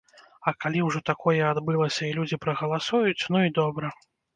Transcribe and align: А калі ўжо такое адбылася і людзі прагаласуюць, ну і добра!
А 0.47 0.53
калі 0.65 0.79
ўжо 0.87 1.01
такое 1.11 1.35
адбылася 1.51 2.03
і 2.11 2.19
людзі 2.19 2.43
прагаласуюць, 2.49 3.19
ну 3.33 3.49
і 3.49 3.59
добра! 3.65 3.99